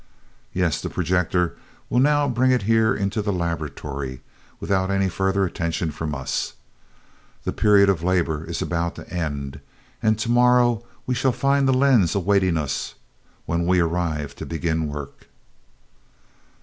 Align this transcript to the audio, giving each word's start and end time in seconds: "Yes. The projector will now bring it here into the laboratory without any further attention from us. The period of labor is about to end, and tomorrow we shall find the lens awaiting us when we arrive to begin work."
"Yes. 0.51 0.81
The 0.81 0.89
projector 0.89 1.55
will 1.87 1.99
now 1.99 2.27
bring 2.27 2.49
it 2.49 2.63
here 2.63 2.91
into 2.91 3.21
the 3.21 3.31
laboratory 3.31 4.21
without 4.59 4.89
any 4.89 5.07
further 5.09 5.45
attention 5.45 5.91
from 5.91 6.15
us. 6.15 6.53
The 7.43 7.53
period 7.53 7.87
of 7.87 8.01
labor 8.01 8.43
is 8.43 8.63
about 8.63 8.95
to 8.95 9.07
end, 9.13 9.59
and 10.01 10.17
tomorrow 10.17 10.83
we 11.05 11.13
shall 11.13 11.31
find 11.31 11.67
the 11.67 11.71
lens 11.71 12.15
awaiting 12.15 12.57
us 12.57 12.95
when 13.45 13.67
we 13.67 13.79
arrive 13.79 14.35
to 14.37 14.45
begin 14.47 14.87
work." 14.87 15.27